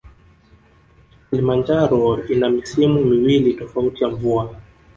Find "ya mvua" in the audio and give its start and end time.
4.03-4.55